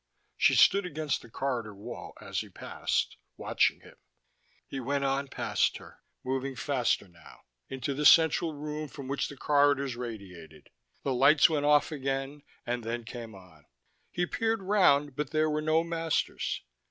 [0.35, 3.97] She stood against the corridor wall as he passed, watching him.
[4.65, 9.95] He went on past her, moving faster now, into the central room from which corridors
[9.95, 10.71] radiated.
[11.03, 13.67] The lights went off again and then came on:
[14.09, 16.63] he peered round but there were no masters.